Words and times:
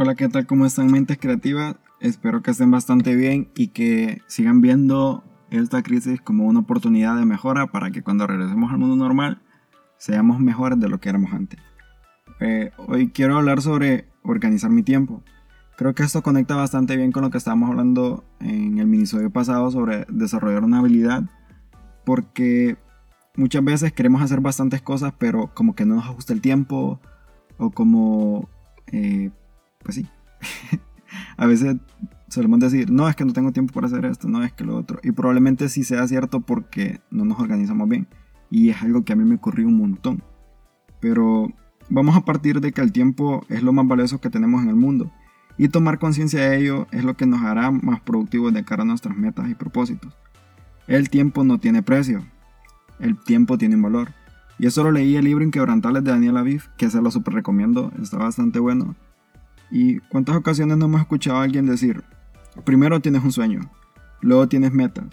Hola, 0.00 0.14
¿qué 0.14 0.28
tal? 0.28 0.46
¿Cómo 0.46 0.64
están 0.64 0.92
mentes 0.92 1.18
creativas? 1.18 1.74
Espero 1.98 2.40
que 2.40 2.52
estén 2.52 2.70
bastante 2.70 3.16
bien 3.16 3.50
y 3.56 3.70
que 3.70 4.22
sigan 4.28 4.60
viendo 4.60 5.24
esta 5.50 5.82
crisis 5.82 6.20
como 6.20 6.46
una 6.46 6.60
oportunidad 6.60 7.16
de 7.16 7.24
mejora 7.24 7.66
para 7.66 7.90
que 7.90 8.04
cuando 8.04 8.24
regresemos 8.24 8.70
al 8.70 8.78
mundo 8.78 8.94
normal 8.94 9.42
seamos 9.96 10.38
mejores 10.38 10.78
de 10.78 10.88
lo 10.88 11.00
que 11.00 11.08
éramos 11.08 11.32
antes. 11.32 11.58
Eh, 12.38 12.70
hoy 12.76 13.10
quiero 13.10 13.38
hablar 13.38 13.60
sobre 13.60 14.06
organizar 14.22 14.70
mi 14.70 14.84
tiempo. 14.84 15.24
Creo 15.76 15.96
que 15.96 16.04
esto 16.04 16.22
conecta 16.22 16.54
bastante 16.54 16.96
bien 16.96 17.10
con 17.10 17.24
lo 17.24 17.30
que 17.30 17.38
estábamos 17.38 17.68
hablando 17.68 18.22
en 18.38 18.78
el 18.78 18.86
minisodio 18.86 19.30
pasado 19.30 19.68
sobre 19.72 20.06
desarrollar 20.08 20.62
una 20.62 20.78
habilidad, 20.78 21.24
porque 22.04 22.76
muchas 23.34 23.64
veces 23.64 23.92
queremos 23.92 24.22
hacer 24.22 24.40
bastantes 24.40 24.80
cosas, 24.80 25.12
pero 25.18 25.52
como 25.54 25.74
que 25.74 25.84
no 25.84 25.96
nos 25.96 26.04
ajusta 26.04 26.32
el 26.32 26.40
tiempo, 26.40 27.00
o 27.56 27.72
como, 27.72 28.48
eh, 28.92 29.32
pues 29.82 29.96
sí, 29.96 30.06
a 31.36 31.46
veces 31.46 31.76
solemos 32.28 32.60
decir, 32.60 32.90
no, 32.90 33.08
es 33.08 33.16
que 33.16 33.24
no 33.24 33.32
tengo 33.32 33.52
tiempo 33.52 33.72
para 33.72 33.86
hacer 33.86 34.04
esto, 34.04 34.28
no, 34.28 34.42
es 34.44 34.52
que 34.52 34.64
lo 34.64 34.76
otro. 34.76 35.00
Y 35.02 35.12
probablemente 35.12 35.68
sí 35.68 35.84
sea 35.84 36.06
cierto 36.06 36.40
porque 36.40 37.00
no 37.10 37.24
nos 37.24 37.40
organizamos 37.40 37.88
bien. 37.88 38.06
Y 38.50 38.70
es 38.70 38.82
algo 38.82 39.04
que 39.04 39.12
a 39.12 39.16
mí 39.16 39.24
me 39.24 39.36
ocurrió 39.36 39.66
un 39.66 39.76
montón. 39.76 40.22
Pero 41.00 41.48
vamos 41.88 42.16
a 42.16 42.24
partir 42.24 42.60
de 42.60 42.72
que 42.72 42.80
el 42.80 42.92
tiempo 42.92 43.44
es 43.48 43.62
lo 43.62 43.72
más 43.72 43.86
valioso 43.86 44.20
que 44.20 44.30
tenemos 44.30 44.62
en 44.62 44.68
el 44.68 44.76
mundo. 44.76 45.10
Y 45.56 45.68
tomar 45.68 45.98
conciencia 45.98 46.48
de 46.48 46.58
ello 46.58 46.86
es 46.92 47.04
lo 47.04 47.16
que 47.16 47.26
nos 47.26 47.42
hará 47.42 47.70
más 47.70 48.00
productivos 48.00 48.52
de 48.54 48.64
cara 48.64 48.82
a 48.82 48.86
nuestras 48.86 49.16
metas 49.16 49.48
y 49.50 49.54
propósitos. 49.54 50.16
El 50.86 51.10
tiempo 51.10 51.44
no 51.44 51.58
tiene 51.58 51.82
precio. 51.82 52.24
El 53.00 53.18
tiempo 53.18 53.58
tiene 53.58 53.74
un 53.74 53.82
valor. 53.82 54.12
Y 54.58 54.66
eso 54.66 54.82
lo 54.82 54.92
leí 54.92 55.16
el 55.16 55.24
libro 55.24 55.44
Inquebrantables 55.44 56.04
de 56.04 56.10
Daniel 56.10 56.36
Aviv, 56.36 56.68
que 56.76 56.90
se 56.90 57.00
lo 57.00 57.10
super 57.10 57.34
recomiendo, 57.34 57.92
está 58.00 58.18
bastante 58.18 58.58
bueno. 58.58 58.96
Y 59.70 59.98
cuántas 60.00 60.36
ocasiones 60.36 60.76
no 60.76 60.86
hemos 60.86 61.00
escuchado 61.00 61.38
a 61.38 61.42
alguien 61.42 61.66
decir, 61.66 62.02
primero 62.64 63.00
tienes 63.00 63.22
un 63.22 63.32
sueño, 63.32 63.70
luego 64.20 64.48
tienes 64.48 64.72
metas, 64.72 65.06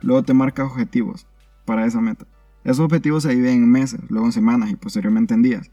luego 0.00 0.22
te 0.22 0.34
marcas 0.34 0.66
objetivos 0.66 1.26
para 1.64 1.86
esa 1.86 2.00
meta. 2.00 2.26
Esos 2.64 2.80
objetivos 2.80 3.24
se 3.24 3.30
dividen 3.30 3.64
en 3.64 3.70
meses, 3.70 4.00
luego 4.08 4.26
en 4.26 4.32
semanas 4.32 4.70
y 4.70 4.76
posteriormente 4.76 5.34
en 5.34 5.42
días. 5.42 5.70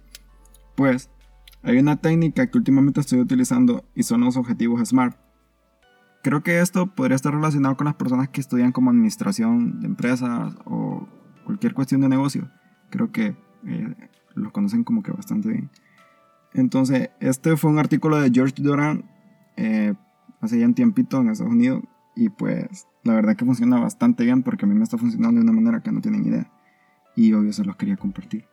Pues, 0.75 1.09
hay 1.61 1.77
una 1.77 1.97
técnica 1.97 2.47
que 2.47 2.57
últimamente 2.57 3.01
estoy 3.01 3.19
utilizando 3.19 3.83
y 3.93 4.03
son 4.03 4.21
los 4.21 4.37
objetivos 4.37 4.87
SMART. 4.87 5.17
Creo 6.23 6.41
que 6.41 6.59
esto 6.59 6.87
podría 6.87 7.15
estar 7.15 7.33
relacionado 7.33 7.77
con 7.77 7.85
las 7.85 7.95
personas 7.95 8.29
que 8.29 8.41
estudian 8.41 8.71
como 8.71 8.89
administración 8.89 9.79
de 9.79 9.87
empresas 9.87 10.53
o 10.65 11.07
cualquier 11.45 11.73
cuestión 11.73 12.01
de 12.01 12.09
negocio. 12.09 12.49
Creo 12.89 13.11
que 13.11 13.35
eh, 13.65 13.95
lo 14.35 14.51
conocen 14.51 14.83
como 14.83 15.03
que 15.03 15.11
bastante 15.11 15.49
bien. 15.49 15.69
Entonces, 16.53 17.09
este 17.19 17.55
fue 17.57 17.71
un 17.71 17.79
artículo 17.79 18.19
de 18.19 18.31
George 18.33 18.55
Doran 18.57 19.09
eh, 19.55 19.93
hace 20.41 20.59
ya 20.59 20.65
un 20.65 20.73
tiempito 20.73 21.19
en 21.19 21.29
Estados 21.29 21.53
Unidos 21.53 21.83
y 22.15 22.29
pues 22.29 22.87
la 23.03 23.13
verdad 23.13 23.35
que 23.35 23.45
funciona 23.45 23.79
bastante 23.79 24.23
bien 24.23 24.43
porque 24.43 24.65
a 24.65 24.67
mí 24.67 24.75
me 24.75 24.83
está 24.83 24.97
funcionando 24.97 25.39
de 25.39 25.43
una 25.43 25.53
manera 25.53 25.81
que 25.81 25.91
no 25.91 26.01
tienen 26.01 26.25
idea 26.25 26.51
y 27.15 27.33
obvio 27.33 27.53
se 27.53 27.65
los 27.65 27.75
quería 27.75 27.97
compartir. 27.97 28.45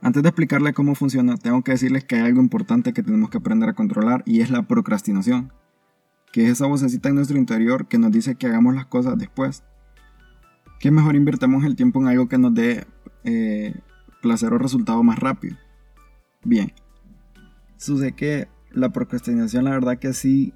Antes 0.00 0.22
de 0.22 0.28
explicarle 0.28 0.72
cómo 0.72 0.94
funciona, 0.94 1.36
tengo 1.36 1.62
que 1.62 1.72
decirles 1.72 2.04
que 2.04 2.16
hay 2.16 2.22
algo 2.22 2.40
importante 2.40 2.92
que 2.92 3.02
tenemos 3.02 3.30
que 3.30 3.38
aprender 3.38 3.68
a 3.68 3.74
controlar 3.74 4.22
y 4.24 4.40
es 4.40 4.50
la 4.50 4.62
procrastinación, 4.62 5.52
que 6.32 6.44
es 6.44 6.50
esa 6.50 6.66
vocecita 6.66 7.08
en 7.08 7.16
nuestro 7.16 7.36
interior 7.36 7.88
que 7.88 7.98
nos 7.98 8.12
dice 8.12 8.36
que 8.36 8.46
hagamos 8.46 8.76
las 8.76 8.86
cosas 8.86 9.18
después. 9.18 9.64
Que 10.78 10.92
mejor 10.92 11.16
invirtamos 11.16 11.64
el 11.64 11.74
tiempo 11.74 12.00
en 12.00 12.06
algo 12.06 12.28
que 12.28 12.38
nos 12.38 12.54
dé 12.54 12.86
eh, 13.24 13.74
placer 14.22 14.52
o 14.52 14.58
resultado 14.58 15.02
más 15.02 15.18
rápido. 15.18 15.56
Bien. 16.44 16.72
Sucede 17.76 18.12
que 18.12 18.48
la 18.72 18.90
procrastinación, 18.90 19.64
la 19.64 19.70
verdad 19.70 19.98
que 19.98 20.12
sí, 20.12 20.52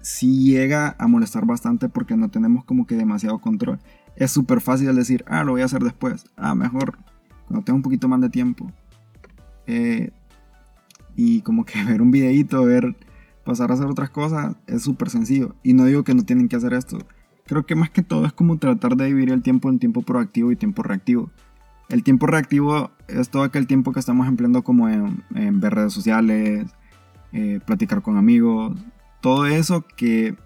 sí 0.00 0.50
llega 0.50 0.94
a 0.98 1.08
molestar 1.08 1.46
bastante 1.46 1.88
porque 1.88 2.16
no 2.16 2.30
tenemos 2.30 2.64
como 2.64 2.86
que 2.86 2.96
demasiado 2.96 3.38
control. 3.38 3.78
Es 4.16 4.30
súper 4.30 4.60
fácil 4.60 4.94
decir, 4.94 5.24
ah, 5.26 5.44
lo 5.44 5.52
voy 5.52 5.62
a 5.62 5.66
hacer 5.66 5.82
después. 5.82 6.24
Ah, 6.36 6.54
mejor 6.54 6.98
cuando 7.46 7.64
tenga 7.64 7.76
un 7.76 7.82
poquito 7.82 8.08
más 8.08 8.20
de 8.20 8.30
tiempo. 8.30 8.70
Eh, 9.66 10.10
y 11.14 11.40
como 11.42 11.64
que 11.64 11.82
ver 11.84 12.02
un 12.02 12.10
videito, 12.10 12.64
ver 12.64 12.96
pasar 13.44 13.70
a 13.70 13.74
hacer 13.74 13.86
otras 13.86 14.10
cosas, 14.10 14.56
es 14.66 14.82
súper 14.82 15.10
sencillo. 15.10 15.54
Y 15.62 15.72
no 15.72 15.84
digo 15.84 16.04
que 16.04 16.14
no 16.14 16.24
tienen 16.24 16.48
que 16.48 16.56
hacer 16.56 16.74
esto. 16.74 16.98
Creo 17.46 17.64
que 17.64 17.76
más 17.76 17.90
que 17.90 18.02
todo 18.02 18.26
es 18.26 18.32
como 18.32 18.58
tratar 18.58 18.96
de 18.96 19.06
dividir 19.06 19.30
el 19.30 19.42
tiempo 19.42 19.70
en 19.70 19.78
tiempo 19.78 20.02
proactivo 20.02 20.50
y 20.50 20.56
tiempo 20.56 20.82
reactivo. 20.82 21.30
El 21.88 22.02
tiempo 22.02 22.26
reactivo 22.26 22.90
es 23.08 23.28
todo 23.28 23.42
aquel 23.42 23.66
tiempo 23.66 23.92
que 23.92 24.00
estamos 24.00 24.26
empleando 24.26 24.62
como 24.62 24.88
en, 24.88 25.24
ver 25.60 25.74
redes 25.74 25.92
sociales, 25.92 26.66
eh, 27.32 27.60
platicar 27.64 28.02
con 28.02 28.16
amigos, 28.16 28.76
todo 29.20 29.46
eso 29.46 29.84
que 29.96 30.36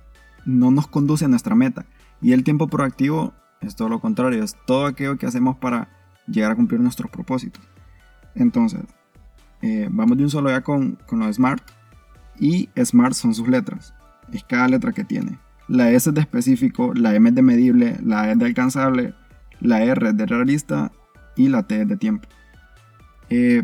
no 0.44 0.70
nos 0.70 0.86
conduce 0.86 1.24
a 1.24 1.28
nuestra 1.28 1.54
meta. 1.54 1.86
Y 2.20 2.32
el 2.32 2.44
tiempo 2.44 2.68
proactivo 2.68 3.32
es 3.60 3.76
todo 3.76 3.88
lo 3.88 4.00
contrario, 4.00 4.42
es 4.42 4.56
todo 4.66 4.86
aquello 4.86 5.16
que 5.16 5.26
hacemos 5.26 5.56
para 5.56 5.88
llegar 6.26 6.52
a 6.52 6.56
cumplir 6.56 6.80
nuestros 6.80 7.10
propósitos. 7.10 7.62
Entonces, 8.34 8.82
eh, 9.62 9.88
vamos 9.90 10.16
de 10.16 10.24
un 10.24 10.30
solo 10.30 10.50
ya 10.50 10.62
con, 10.62 10.96
con 11.06 11.20
lo 11.20 11.32
SMART. 11.32 11.62
Y 12.38 12.70
SMART 12.76 13.14
son 13.14 13.34
sus 13.34 13.48
letras. 13.48 13.94
Es 14.32 14.44
cada 14.44 14.68
letra 14.68 14.92
que 14.92 15.04
tiene. 15.04 15.38
La 15.68 15.90
S 15.90 16.08
es 16.08 16.14
de 16.14 16.20
específico, 16.20 16.94
la 16.94 17.14
M 17.14 17.28
es 17.28 17.34
de 17.34 17.42
medible, 17.42 17.98
la 18.02 18.28
E 18.28 18.32
es 18.32 18.38
de 18.38 18.46
alcanzable, 18.46 19.14
la 19.60 19.82
R 19.84 20.08
es 20.08 20.16
de 20.16 20.26
realista 20.26 20.90
y 21.36 21.48
la 21.48 21.62
T 21.62 21.84
de 21.84 21.96
tiempo. 21.96 22.28
Eh, 23.30 23.62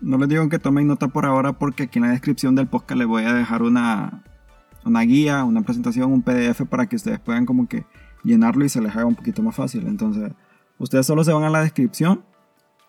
no 0.00 0.18
les 0.18 0.28
digo 0.28 0.48
que 0.48 0.58
tomen 0.58 0.86
nota 0.86 1.08
por 1.08 1.26
ahora 1.26 1.52
porque 1.52 1.84
aquí 1.84 1.98
en 1.98 2.06
la 2.06 2.12
descripción 2.12 2.54
del 2.54 2.68
podcast 2.68 2.98
les 2.98 3.06
voy 3.06 3.24
a 3.24 3.34
dejar 3.34 3.62
una, 3.62 4.24
una 4.84 5.00
guía, 5.02 5.44
una 5.44 5.62
presentación, 5.62 6.12
un 6.12 6.22
PDF 6.22 6.62
para 6.68 6.86
que 6.86 6.96
ustedes 6.96 7.20
puedan 7.20 7.46
como 7.46 7.68
que 7.68 7.84
llenarlo 8.24 8.64
y 8.64 8.68
se 8.68 8.80
les 8.80 8.94
haga 8.94 9.06
un 9.06 9.14
poquito 9.14 9.42
más 9.42 9.54
fácil. 9.54 9.86
Entonces, 9.86 10.32
ustedes 10.78 11.06
solo 11.06 11.24
se 11.24 11.32
van 11.32 11.44
a 11.44 11.50
la 11.50 11.62
descripción 11.62 12.24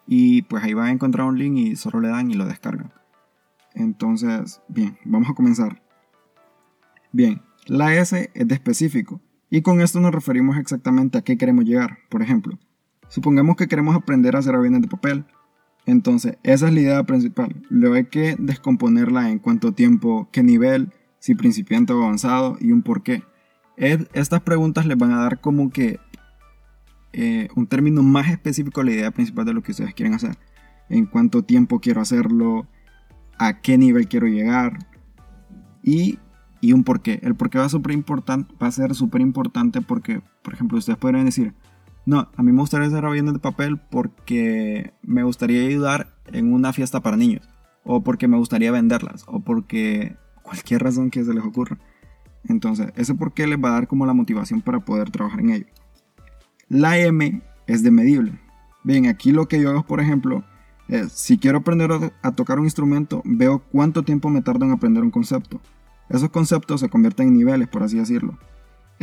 y 0.08 0.44
pues 0.44 0.64
ahí 0.64 0.74
van 0.74 0.88
a 0.88 0.92
encontrar 0.92 1.28
un 1.28 1.38
link 1.38 1.58
y 1.58 1.76
solo 1.76 2.00
le 2.00 2.10
dan 2.10 2.32
y 2.32 2.36
lo 2.36 2.46
descargan. 2.46 2.94
Entonces, 3.74 4.62
bien, 4.68 4.98
vamos 5.06 5.30
a 5.30 5.34
comenzar. 5.34 5.82
Bien, 7.12 7.42
la 7.66 7.96
S 7.96 8.32
es 8.34 8.48
de 8.48 8.54
específico 8.56 9.22
y 9.50 9.62
con 9.62 9.82
esto 9.82 10.00
nos 10.00 10.14
referimos 10.14 10.58
exactamente 10.58 11.18
a 11.18 11.22
qué 11.22 11.38
queremos 11.38 11.66
llegar. 11.66 11.98
Por 12.10 12.22
ejemplo, 12.22 12.58
Supongamos 13.14 13.58
que 13.58 13.68
queremos 13.68 13.96
aprender 13.96 14.36
a 14.36 14.40
hacer 14.40 14.56
aviones 14.56 14.82
de 14.82 14.88
papel. 14.88 15.24
Entonces, 15.86 16.38
esa 16.44 16.68
es 16.68 16.74
la 16.74 16.80
idea 16.80 17.04
principal. 17.04 17.56
Luego 17.70 17.96
hay 17.96 18.06
que 18.06 18.36
descomponerla 18.40 19.30
en 19.30 19.40
cuánto 19.40 19.74
tiempo, 19.74 20.30
qué 20.32 20.44
nivel, 20.44 20.92
si 21.20 21.36
principiante 21.36 21.94
o 21.94 22.04
avanzado 22.04 22.58
y 22.60 22.72
un 22.72 22.82
porqué. 22.82 23.24
Estas 23.76 24.42
preguntas 24.42 24.86
les 24.86 24.98
van 24.98 25.12
a 25.12 25.22
dar 25.22 25.42
como 25.42 25.70
que 25.70 26.00
eh, 27.12 27.48
un 27.56 27.68
término 27.68 28.02
más 28.04 28.30
específico 28.30 28.82
a 28.82 28.84
la 28.84 28.92
idea 28.92 29.12
principal 29.12 29.46
de 29.46 29.54
lo 29.54 29.62
que 29.62 29.72
ustedes 29.72 29.94
quieren 29.94 30.14
hacer. 30.14 30.38
En 30.90 31.06
cuánto 31.06 31.44
tiempo 31.44 31.80
quiero 31.80 32.02
hacerlo, 32.02 32.68
a 33.38 33.62
qué 33.62 33.78
nivel 33.78 34.08
quiero 34.08 34.28
llegar 34.28 34.80
y, 35.84 36.20
y 36.62 36.74
un 36.74 36.84
porqué. 36.84 37.20
El 37.24 37.36
porqué 37.36 37.58
va 37.58 37.66
a, 37.66 38.38
va 38.62 38.68
a 38.68 38.72
ser 38.72 38.96
súper 38.96 39.22
importante 39.22 39.82
porque, 39.82 40.22
por 40.42 40.54
ejemplo, 40.54 40.78
ustedes 40.78 40.98
podrían 40.98 41.26
decir, 41.26 41.54
no, 42.06 42.30
a 42.36 42.44
mí 42.44 42.52
me 42.52 42.60
gustaría 42.60 42.88
hacer 42.88 43.06
aviones 43.06 43.34
de 43.34 43.40
papel 43.40 43.78
porque 43.78 44.94
me 45.04 45.24
gustaría 45.24 45.66
ayudar 45.66 46.14
en 46.28 46.54
una 46.54 46.74
fiesta 46.74 47.02
para 47.02 47.18
niños. 47.18 47.48
O 47.86 48.04
porque 48.04 48.28
me 48.28 48.38
gustaría 48.38 48.72
venderlas. 48.72 49.24
O 49.28 49.40
porque 49.40 50.18
cualquier 50.42 50.84
razón 50.84 51.10
que 51.10 51.24
se 51.24 51.34
les 51.34 51.44
ocurra. 51.44 51.78
Entonces, 52.48 52.92
ese 52.96 53.16
por 53.16 53.34
qué 53.34 53.48
les 53.48 53.58
va 53.58 53.70
a 53.70 53.74
dar 53.74 53.88
como 53.88 54.06
la 54.06 54.14
motivación 54.14 54.62
para 54.62 54.82
poder 54.82 55.12
trabajar 55.12 55.40
en 55.40 55.52
ello. 55.52 55.66
La 56.68 56.98
M 56.98 57.42
es 57.68 57.84
de 57.84 57.92
medible. 57.92 58.40
Bien, 58.84 59.08
aquí 59.08 59.32
lo 59.32 59.48
que 59.48 59.62
yo 59.62 59.70
hago, 59.70 59.84
por 59.84 60.02
ejemplo, 60.02 60.44
es 60.90 61.14
si 61.14 61.38
quiero 61.38 61.60
aprender 61.60 62.12
a 62.22 62.32
tocar 62.34 62.60
un 62.60 62.66
instrumento, 62.66 63.22
veo 63.24 63.60
cuánto 63.72 64.04
tiempo 64.04 64.30
me 64.30 64.42
tarda 64.42 64.66
en 64.66 64.74
aprender 64.74 65.04
un 65.04 65.12
concepto. 65.12 65.62
Esos 66.10 66.30
conceptos 66.30 66.82
se 66.82 66.90
convierten 66.90 67.30
en 67.30 67.38
niveles, 67.38 67.70
por 67.70 67.84
así 67.84 67.98
decirlo. 67.98 68.38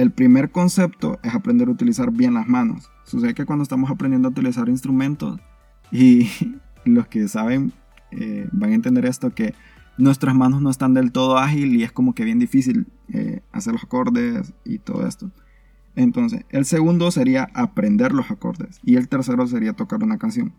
El 0.01 0.13
primer 0.13 0.51
concepto 0.51 1.21
es 1.23 1.35
aprender 1.35 1.69
a 1.69 1.73
utilizar 1.73 2.11
bien 2.11 2.33
las 2.33 2.49
manos. 2.49 2.91
Sucede 3.05 3.35
que 3.35 3.45
cuando 3.45 3.65
estamos 3.65 3.91
aprendiendo 3.91 4.29
a 4.29 4.31
utilizar 4.31 4.67
instrumentos 4.71 5.39
y 5.93 6.27
los 6.87 7.07
que 7.07 7.29
saben 7.29 7.75
eh, 8.11 8.49
van 8.51 8.71
a 8.71 8.77
entender 8.77 9.05
esto 9.05 9.35
que 9.35 9.53
nuestras 9.99 10.35
manos 10.35 10.63
no 10.63 10.71
están 10.71 10.95
del 10.95 11.13
todo 11.13 11.37
ágil 11.37 11.77
y 11.77 11.83
es 11.83 11.93
como 11.93 12.15
que 12.15 12.25
bien 12.25 12.39
difícil 12.39 12.87
eh, 13.13 13.43
hacer 13.53 13.75
los 13.75 13.85
acordes 13.85 14.55
y 14.65 14.79
todo 14.79 15.07
esto. 15.07 15.31
Entonces, 15.97 16.47
el 16.49 16.65
segundo 16.65 17.11
sería 17.11 17.51
aprender 17.53 18.13
los 18.13 18.31
acordes 18.31 18.81
y 18.83 18.97
el 18.97 19.07
tercero 19.07 19.47
sería 19.47 19.75
tocar 19.75 20.03
una 20.03 20.17
canción. 20.17 20.55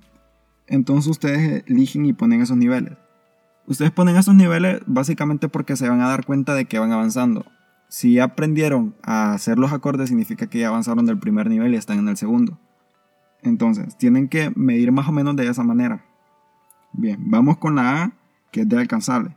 Entonces 0.67 1.09
ustedes 1.09 1.63
eligen 1.65 2.05
y 2.05 2.13
ponen 2.13 2.43
esos 2.43 2.57
niveles. 2.57 2.93
Ustedes 3.65 3.89
ponen 3.89 4.17
esos 4.17 4.35
niveles 4.35 4.81
básicamente 4.85 5.49
porque 5.49 5.75
se 5.77 5.89
van 5.89 6.01
a 6.01 6.09
dar 6.09 6.27
cuenta 6.27 6.53
de 6.53 6.65
que 6.65 6.77
van 6.77 6.91
avanzando 6.91 7.43
si 7.91 8.19
aprendieron 8.19 8.95
a 9.03 9.33
hacer 9.33 9.59
los 9.59 9.73
acordes, 9.73 10.07
significa 10.07 10.47
que 10.47 10.59
ya 10.59 10.69
avanzaron 10.69 11.05
del 11.05 11.19
primer 11.19 11.49
nivel 11.49 11.73
y 11.73 11.75
están 11.75 11.99
en 11.99 12.07
el 12.07 12.15
segundo. 12.15 12.57
Entonces, 13.41 13.97
tienen 13.97 14.29
que 14.29 14.49
medir 14.55 14.93
más 14.93 15.09
o 15.09 15.11
menos 15.11 15.35
de 15.35 15.45
esa 15.45 15.61
manera. 15.63 16.05
Bien, 16.93 17.19
vamos 17.29 17.57
con 17.57 17.75
la 17.75 18.03
A, 18.03 18.11
que 18.49 18.61
es 18.61 18.69
de 18.69 18.77
alcanzable. 18.77 19.35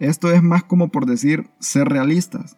Esto 0.00 0.32
es 0.32 0.42
más 0.42 0.64
como 0.64 0.88
por 0.88 1.06
decir 1.06 1.50
ser 1.60 1.88
realistas 1.88 2.56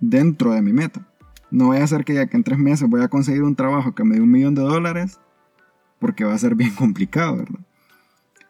dentro 0.00 0.52
de 0.52 0.62
mi 0.62 0.72
meta. 0.72 1.06
No 1.50 1.66
voy 1.66 1.76
a 1.76 1.84
hacer 1.84 2.06
que 2.06 2.14
ya 2.14 2.26
que 2.26 2.38
en 2.38 2.42
tres 2.42 2.58
meses 2.58 2.88
voy 2.88 3.02
a 3.02 3.08
conseguir 3.08 3.42
un 3.42 3.56
trabajo 3.56 3.94
que 3.94 4.04
me 4.04 4.14
dé 4.14 4.22
un 4.22 4.30
millón 4.30 4.54
de 4.54 4.62
dólares, 4.62 5.20
porque 5.98 6.24
va 6.24 6.32
a 6.32 6.38
ser 6.38 6.54
bien 6.54 6.74
complicado, 6.76 7.36
¿verdad? 7.36 7.59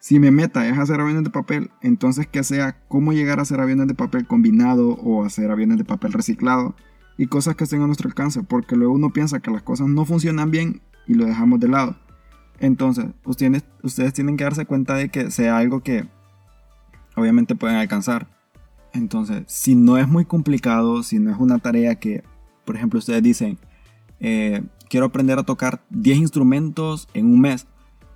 Si 0.01 0.19
mi 0.19 0.31
meta 0.31 0.67
es 0.67 0.79
hacer 0.79 0.99
aviones 0.99 1.25
de 1.25 1.31
papel, 1.31 1.71
entonces 1.83 2.27
que 2.27 2.43
sea 2.43 2.81
cómo 2.89 3.13
llegar 3.13 3.39
a 3.39 3.43
hacer 3.43 3.61
aviones 3.61 3.87
de 3.87 3.95
papel 3.95 4.27
combinado 4.27 4.95
o 4.95 5.25
hacer 5.25 5.51
aviones 5.51 5.77
de 5.77 5.85
papel 5.85 6.15
reciclado 6.15 6.75
y 7.19 7.27
cosas 7.27 7.55
que 7.55 7.65
estén 7.65 7.83
a 7.83 7.87
nuestro 7.87 8.09
alcance, 8.09 8.43
porque 8.43 8.77
luego 8.77 8.95
uno 8.95 9.13
piensa 9.13 9.41
que 9.41 9.51
las 9.51 9.63
cosas 9.63 9.89
no 9.89 10.07
funcionan 10.07 10.51
bien 10.51 10.81
y 11.07 11.13
lo 11.13 11.27
dejamos 11.27 11.61
de 11.61 11.69
lado. 11.69 11.97
Entonces, 12.61 13.09
ustedes, 13.25 13.65
ustedes 13.83 14.15
tienen 14.15 14.39
que 14.39 14.45
darse 14.45 14.65
cuenta 14.65 14.95
de 14.95 15.11
que 15.11 15.31
sea 15.31 15.59
algo 15.59 15.83
que 15.83 16.09
obviamente 17.15 17.55
pueden 17.55 17.77
alcanzar. 17.77 18.27
Entonces, 18.95 19.45
si 19.49 19.75
no 19.75 19.99
es 19.99 20.09
muy 20.09 20.25
complicado, 20.25 21.03
si 21.03 21.19
no 21.19 21.31
es 21.31 21.37
una 21.37 21.59
tarea 21.59 21.97
que, 21.97 22.25
por 22.65 22.75
ejemplo, 22.75 22.99
ustedes 22.99 23.23
dicen, 23.23 23.59
eh, 24.19 24.63
quiero 24.89 25.05
aprender 25.05 25.39
a 25.39 25.43
tocar 25.43 25.83
10 25.91 26.17
instrumentos 26.17 27.07
en 27.13 27.27
un 27.27 27.43
mes, 27.43 27.67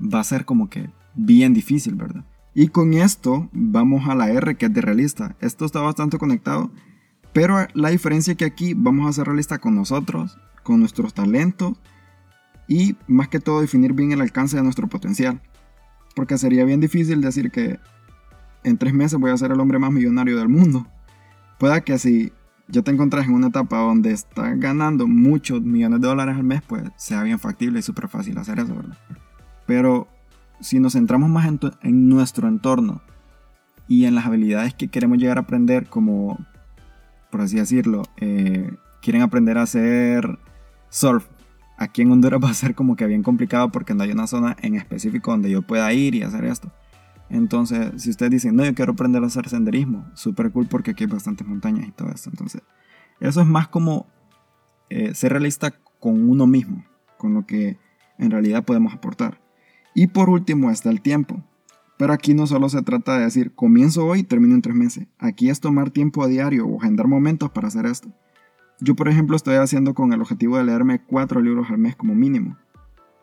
va 0.01 0.21
a 0.21 0.25
ser 0.25 0.47
como 0.47 0.71
que 0.71 0.89
bien 1.15 1.55
difícil, 1.55 1.95
¿verdad? 1.95 2.25
Y 2.55 2.69
con 2.69 2.95
esto 2.95 3.49
vamos 3.53 4.09
a 4.09 4.15
la 4.15 4.31
R 4.31 4.57
que 4.57 4.67
es 4.67 4.75
de 4.75 4.81
realista. 4.81 5.37
Esto 5.41 5.65
está 5.65 5.81
bastante 5.81 6.19
conectado, 6.19 6.71
pero 7.33 7.67
la 7.75 7.91
diferencia 7.91 8.33
es 8.33 8.37
que 8.37 8.45
aquí 8.45 8.75
vamos 8.75 9.09
a 9.09 9.13
ser 9.13 9.27
realista 9.27 9.59
con 9.59 9.75
nosotros, 9.75 10.39
con 10.63 10.81
nuestros 10.81 11.15
talentos 11.15 11.75
y 12.69 12.97
más 13.09 13.29
que 13.29 13.41
todo 13.41 13.61
definir 13.61 13.93
bien 13.93 14.13
el 14.13 14.21
alcance 14.21 14.57
de 14.57 14.63
nuestro 14.63 14.89
potencial. 14.89 15.43
Porque 16.15 16.39
sería 16.39 16.65
bien 16.65 16.81
difícil 16.81 17.21
decir 17.21 17.51
que 17.51 17.81
en 18.63 18.79
tres 18.79 18.95
meses 18.95 19.19
voy 19.19 19.33
a 19.33 19.37
ser 19.37 19.51
el 19.51 19.61
hombre 19.61 19.81
más 19.81 19.91
millonario 19.91 20.39
del 20.39 20.49
mundo. 20.49 20.87
Pueda 21.59 21.83
que 21.83 21.99
si 21.99 22.33
ya 22.69 22.83
te 22.83 22.93
encontrás 22.93 23.27
en 23.27 23.35
una 23.35 23.49
etapa 23.49 23.79
donde 23.79 24.13
estás 24.13 24.59
ganando 24.59 25.07
muchos 25.07 25.61
millones 25.61 26.01
de 26.01 26.07
dólares 26.07 26.37
al 26.37 26.45
mes, 26.45 26.63
pues 26.63 26.85
sea 26.97 27.23
bien 27.23 27.39
factible 27.39 27.81
y 27.81 27.83
súper 27.83 28.09
fácil 28.09 28.39
hacer 28.39 28.61
eso, 28.61 28.75
¿verdad? 28.75 28.97
Pero 29.67 30.09
si 30.61 30.81
nos 30.81 30.95
centramos 30.95 31.29
más 31.29 31.47
en, 31.47 32.09
nuestro 32.09 32.49
entorno 32.49 33.03
y 33.89 34.05
en 34.05 34.15
las 34.15 34.27
habilidades 34.27 34.75
que 34.75 34.89
queremos 34.89 35.19
llegar 35.19 35.39
a 35.39 35.43
aprender, 35.43 35.87
como, 35.89 36.39
por 37.31 37.43
así 37.43 37.57
decirlo, 37.57 38.03
eh, 38.19 38.73
quieren 39.03 39.23
aprender 39.23 39.59
a 39.59 39.63
hacer 39.63 40.39
surf, 40.89 41.27
aquí 41.77 42.03
en 42.03 42.13
Honduras 42.13 42.41
va 42.45 42.51
a 42.51 42.55
ser 42.55 42.75
como 42.75 42.97
que 42.97 43.07
bien 43.07 43.23
complicado 43.23 43.71
porque 43.71 43.95
no 43.95 44.03
hay 44.03 44.13
una 44.13 44.27
zona 44.27 44.57
en 44.63 44.75
específico 44.77 45.31
donde 45.31 45.51
yo 45.51 45.63
pueda 45.63 45.93
ir 45.93 46.15
y 46.15 46.23
hacer 46.23 46.45
esto. 46.45 46.73
Entonces, 47.31 48.03
si 48.03 48.11
ustedes 48.11 48.31
dicen, 48.31 48.55
no, 48.55 48.65
yo 48.65 48.75
quiero 48.75 48.93
aprender 48.93 49.23
a 49.23 49.27
hacer 49.27 49.49
senderismo, 49.49 50.07
súper 50.15 50.53
cool 50.53 50.67
porque 50.67 50.93
aquí 50.93 51.05
hay 51.05 51.11
bastantes 51.11 51.47
montañas 51.47 51.89
y 51.89 51.93
todo 51.93 52.11
esto. 52.11 52.31
Entonces, 52.31 52.63
eso 53.21 53.41
es 53.41 53.47
más 53.47 53.69
como 53.69 54.07
eh, 54.91 55.15
ser 55.15 55.33
realista 55.33 55.73
con 55.99 56.29
uno 56.29 56.47
mismo, 56.47 56.85
con 57.17 57.35
lo 57.35 57.47
que 57.47 57.79
en 58.19 58.31
realidad 58.31 58.65
podemos 58.65 58.93
aportar. 58.95 59.41
Y 59.95 60.09
por 60.09 60.29
último 60.29 60.71
está 60.71 60.91
el 60.91 61.01
tiempo. 61.01 61.43
Pero 61.97 62.13
aquí 62.13 62.35
no 62.35 62.47
solo 62.47 62.69
se 62.69 62.83
trata 62.83 63.17
de 63.17 63.25
decir, 63.25 63.55
comienzo 63.55 64.05
hoy 64.05 64.25
termino 64.25 64.55
en 64.55 64.63
tres 64.63 64.75
meses. 64.75 65.07
Aquí 65.19 65.49
es 65.49 65.61
tomar 65.61 65.91
tiempo 65.91 66.25
a 66.25 66.27
diario 66.27 66.67
o 66.67 66.81
agendar 66.81 67.07
momentos 67.07 67.51
para 67.51 67.69
hacer 67.69 67.87
esto. 67.87 68.09
Yo, 68.81 68.97
por 68.97 69.09
ejemplo, 69.09 69.37
estoy 69.37 69.55
haciendo 69.55 69.95
con 69.95 70.13
el 70.13 70.21
objetivo 70.21 70.59
de 70.59 70.65
leerme 70.65 71.01
cuatro 71.01 71.41
libros 71.41 71.71
al 71.71 71.79
mes 71.79 71.95
como 71.95 72.15
mínimo. 72.15 72.57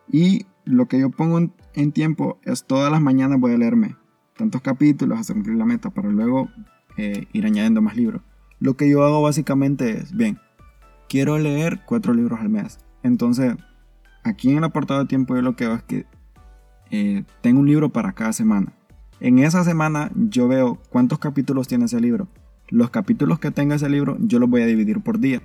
Y 0.10 0.46
lo 0.64 0.88
que 0.88 1.00
yo 1.00 1.10
pongo 1.10 1.40
en, 1.74 1.92
tiempo 1.92 2.40
es 2.44 2.66
todas 2.66 2.92
las 2.92 3.02
mañanas 3.02 3.40
voy 3.40 3.54
a 3.54 3.58
leerme 3.58 3.98
tantos 4.38 4.62
capítulos 4.62 5.20
hasta 5.20 5.34
cumplir 5.34 5.58
la 5.58 5.66
meta 5.66 5.90
para 5.90 6.10
luego 6.10 6.50
eh, 6.98 7.28
ir 7.34 7.46
añadiendo 7.46 7.82
más 7.82 7.96
libros. 7.96 8.22
Lo 8.60 8.76
que 8.76 8.90
yo 8.90 9.04
hago 9.04 9.22
básicamente 9.22 9.98
es, 9.98 10.16
bien, 10.16 10.40
quiero 11.10 11.38
leer 11.38 11.82
cuatro 11.86 12.14
libros 12.14 12.40
al 12.40 12.50
mes. 12.50 12.80
Entonces, 13.04 13.56
aquí 14.24 14.50
en 14.50 14.58
el 14.58 14.64
apartado 14.64 15.02
de 15.02 15.08
tiempo 15.08 15.36
yo 15.36 15.42
lo 15.42 15.56
que 15.56 15.66
hago 15.66 15.76
es 15.76 15.84
que 15.84 16.06
eh, 16.92 17.24
tengo 17.42 17.60
un 17.60 17.68
libro 17.68 17.90
para 17.90 18.14
cada 18.14 18.34
semana. 18.34 18.74
En 19.20 19.40
esa 19.40 19.64
semana 19.64 20.12
yo 20.16 20.48
veo 20.48 20.80
cuántos 20.90 21.20
capítulos 21.20 21.68
tiene 21.68 21.86
ese 21.86 22.00
libro 22.00 22.28
los 22.72 22.90
capítulos 22.90 23.38
que 23.38 23.52
tenga 23.52 23.76
ese 23.76 23.90
libro 23.90 24.18
yo 24.20 24.40
los 24.40 24.50
voy 24.50 24.62
a 24.62 24.66
dividir 24.66 25.02
por 25.02 25.20
día. 25.20 25.42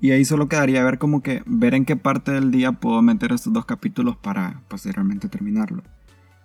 Y 0.00 0.10
ahí 0.10 0.24
solo 0.24 0.48
quedaría 0.48 0.84
ver 0.84 0.98
como 0.98 1.22
que 1.22 1.42
ver 1.46 1.72
en 1.74 1.86
qué 1.86 1.96
parte 1.96 2.32
del 2.32 2.50
día 2.50 2.72
puedo 2.72 3.00
meter 3.00 3.32
estos 3.32 3.52
dos 3.52 3.64
capítulos 3.64 4.16
para 4.16 4.60
posteriormente 4.68 5.28
terminarlo. 5.28 5.82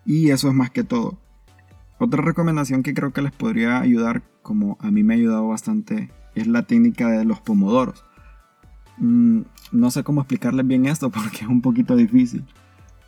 Y 0.05 0.29
eso 0.29 0.47
es 0.47 0.53
más 0.53 0.69
que 0.69 0.83
todo. 0.83 1.17
Otra 1.97 2.21
recomendación 2.21 2.83
que 2.83 2.93
creo 2.93 3.11
que 3.11 3.23
les 3.23 3.33
podría 3.33 3.81
ayudar, 3.81 4.21
como 4.43 4.77
a 4.79 4.91
mí 4.91 5.03
me 5.03 5.15
ha 5.15 5.17
ayudado 5.17 5.47
bastante, 5.47 6.11
es 6.35 6.47
la 6.47 6.63
técnica 6.63 7.09
de 7.09 7.25
los 7.25 7.41
pomodoros. 7.41 8.05
Mm, 8.97 9.41
no 9.71 9.91
sé 9.91 10.03
cómo 10.03 10.21
explicarles 10.21 10.65
bien 10.65 10.85
esto 10.85 11.09
porque 11.09 11.39
es 11.41 11.47
un 11.47 11.61
poquito 11.61 11.95
difícil. 11.95 12.45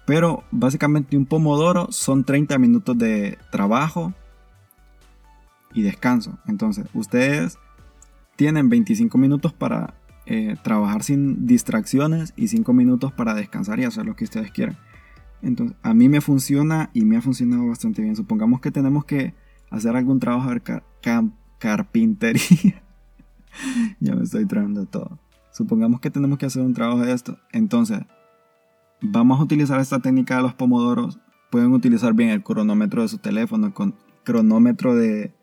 Pero 0.05 0.43
básicamente 0.51 1.17
un 1.17 1.25
pomodoro 1.25 1.87
son 1.91 2.23
30 2.23 2.57
minutos 2.57 2.97
de 2.97 3.37
trabajo, 3.51 4.13
y 5.73 5.81
descanso. 5.81 6.37
Entonces, 6.47 6.85
ustedes 6.93 7.57
tienen 8.35 8.69
25 8.69 9.17
minutos 9.17 9.53
para 9.53 9.93
eh, 10.25 10.55
trabajar 10.63 11.03
sin 11.03 11.45
distracciones 11.47 12.33
y 12.35 12.47
5 12.47 12.73
minutos 12.73 13.11
para 13.11 13.33
descansar 13.33 13.79
y 13.79 13.85
hacer 13.85 14.05
lo 14.05 14.15
que 14.15 14.25
ustedes 14.25 14.51
quieran. 14.51 14.77
Entonces, 15.41 15.75
a 15.81 15.93
mí 15.93 16.07
me 16.09 16.21
funciona 16.21 16.89
y 16.93 17.05
me 17.05 17.17
ha 17.17 17.21
funcionado 17.21 17.67
bastante 17.67 18.01
bien. 18.01 18.15
Supongamos 18.15 18.61
que 18.61 18.71
tenemos 18.71 19.05
que 19.05 19.33
hacer 19.69 19.95
algún 19.95 20.19
trabajo 20.19 20.51
de 20.51 20.61
carpintería. 21.59 22.83
ya 23.99 24.15
me 24.15 24.23
estoy 24.23 24.45
trayendo 24.45 24.85
todo. 24.85 25.19
Supongamos 25.51 25.99
que 25.99 26.11
tenemos 26.11 26.37
que 26.37 26.45
hacer 26.45 26.61
un 26.61 26.73
trabajo 26.73 26.99
de 26.99 27.11
esto. 27.11 27.37
Entonces, 27.51 27.99
vamos 29.01 29.39
a 29.39 29.43
utilizar 29.43 29.79
esta 29.79 29.99
técnica 29.99 30.37
de 30.37 30.43
los 30.43 30.53
pomodoros. 30.53 31.19
Pueden 31.49 31.73
utilizar 31.73 32.13
bien 32.13 32.29
el 32.29 32.43
cronómetro 32.43 33.01
de 33.01 33.07
su 33.07 33.17
teléfono 33.17 33.73
con 33.73 33.95
cronómetro 34.23 34.95
de, 34.95 35.33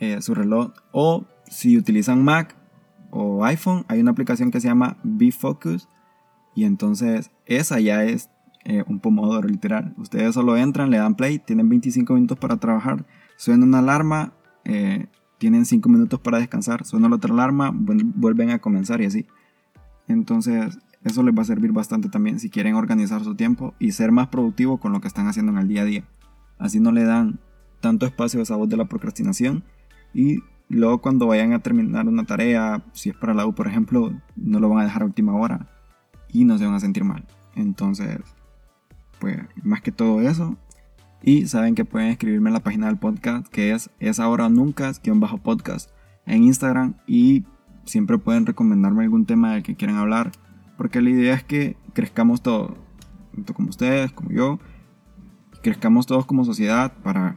eh, 0.00 0.20
su 0.20 0.34
reloj. 0.34 0.72
O 0.92 1.24
si 1.46 1.78
utilizan 1.78 2.22
Mac 2.22 2.56
o 3.10 3.44
iPhone, 3.44 3.84
hay 3.88 4.00
una 4.00 4.10
aplicación 4.10 4.50
que 4.50 4.60
se 4.60 4.68
llama 4.68 4.98
B-Focus. 5.02 5.88
Y 6.54 6.64
entonces 6.64 7.30
esa 7.46 7.80
ya 7.80 8.04
es 8.04 8.30
eh, 8.64 8.84
un 8.86 9.00
pomodoro 9.00 9.48
literal. 9.48 9.94
Ustedes 9.96 10.34
solo 10.34 10.56
entran, 10.56 10.90
le 10.90 10.98
dan 10.98 11.14
play, 11.14 11.38
tienen 11.38 11.68
25 11.68 12.12
minutos 12.14 12.38
para 12.38 12.56
trabajar, 12.56 13.06
suena 13.36 13.64
una 13.64 13.78
alarma, 13.78 14.32
eh, 14.64 15.06
tienen 15.38 15.64
5 15.64 15.88
minutos 15.88 16.20
para 16.20 16.38
descansar, 16.38 16.84
suena 16.84 17.08
la 17.08 17.16
otra 17.16 17.32
alarma, 17.32 17.72
vuelven 17.72 18.50
a 18.50 18.58
comenzar 18.58 19.00
y 19.00 19.06
así. 19.06 19.26
Entonces 20.08 20.78
eso 21.04 21.22
les 21.22 21.36
va 21.36 21.42
a 21.42 21.46
servir 21.46 21.72
bastante 21.72 22.08
también 22.08 22.40
si 22.40 22.50
quieren 22.50 22.74
organizar 22.74 23.22
su 23.22 23.34
tiempo 23.34 23.74
y 23.78 23.92
ser 23.92 24.12
más 24.12 24.28
productivo 24.28 24.78
con 24.78 24.92
lo 24.92 25.00
que 25.00 25.08
están 25.08 25.28
haciendo 25.28 25.52
en 25.52 25.58
el 25.58 25.68
día 25.68 25.82
a 25.82 25.84
día. 25.84 26.04
Así 26.58 26.80
no 26.80 26.92
le 26.92 27.04
dan 27.04 27.38
tanto 27.80 28.06
espacio 28.06 28.40
a 28.40 28.42
esa 28.42 28.56
voz 28.56 28.68
de 28.68 28.76
la 28.76 28.86
procrastinación 28.86 29.64
y 30.12 30.40
luego 30.68 31.00
cuando 31.00 31.26
vayan 31.26 31.52
a 31.52 31.60
terminar 31.60 32.08
una 32.08 32.24
tarea, 32.24 32.82
si 32.92 33.10
es 33.10 33.16
para 33.16 33.34
la 33.34 33.46
U 33.46 33.54
por 33.54 33.68
ejemplo, 33.68 34.12
no 34.36 34.60
lo 34.60 34.68
van 34.68 34.80
a 34.80 34.84
dejar 34.84 35.02
a 35.02 35.06
última 35.06 35.34
hora 35.34 35.68
y 36.28 36.44
no 36.44 36.58
se 36.58 36.66
van 36.66 36.74
a 36.74 36.80
sentir 36.80 37.04
mal. 37.04 37.24
Entonces, 37.54 38.18
pues 39.20 39.38
más 39.62 39.80
que 39.80 39.92
todo 39.92 40.20
eso. 40.20 40.56
Y 41.22 41.46
saben 41.46 41.74
que 41.74 41.84
pueden 41.84 42.10
escribirme 42.10 42.50
en 42.50 42.54
la 42.54 42.60
página 42.60 42.86
del 42.86 42.96
podcast 42.96 43.46
que 43.48 43.72
es 43.72 43.90
es 43.98 44.20
ahora 44.20 44.48
nunca 44.48 44.92
bajo 45.14 45.38
podcast 45.38 45.90
en 46.26 46.44
Instagram 46.44 46.94
y 47.06 47.44
siempre 47.84 48.18
pueden 48.18 48.46
recomendarme 48.46 49.02
algún 49.02 49.26
tema 49.26 49.54
del 49.54 49.64
que 49.64 49.74
quieran 49.74 49.96
hablar 49.96 50.30
porque 50.78 51.02
la 51.02 51.10
idea 51.10 51.34
es 51.34 51.44
que 51.44 51.76
crezcamos 51.92 52.40
todos, 52.40 52.72
tanto 53.34 53.52
como 53.52 53.68
ustedes, 53.68 54.12
como 54.12 54.30
yo, 54.30 54.58
crezcamos 55.62 56.06
todos 56.06 56.24
como 56.24 56.44
sociedad 56.44 56.92
para 57.02 57.36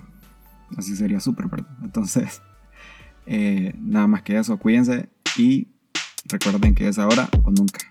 así 0.77 0.95
sería 0.95 1.19
súper, 1.19 1.47
¿verdad? 1.47 1.75
Entonces, 1.83 2.41
eh, 3.25 3.73
nada 3.79 4.07
más 4.07 4.21
que 4.21 4.37
eso, 4.37 4.57
cuídense 4.57 5.09
y 5.37 5.67
recuerden 6.29 6.75
que 6.75 6.87
es 6.87 6.99
ahora 6.99 7.27
o 7.43 7.51
nunca. 7.51 7.90